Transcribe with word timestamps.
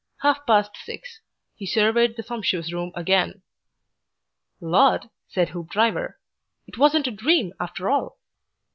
Half 0.23 0.47
past 0.47 0.75
six. 0.77 1.21
He 1.55 1.67
surveyed 1.67 2.15
the 2.15 2.23
sumptuous 2.23 2.73
room 2.73 2.91
again. 2.95 3.43
"Lord!" 4.59 5.11
said 5.29 5.49
Mr. 5.49 5.51
Hoopdriver. 5.51 6.19
"It 6.65 6.79
wasn't 6.79 7.05
a 7.05 7.11
dream, 7.11 7.53
after 7.59 7.87
all." 7.87 8.17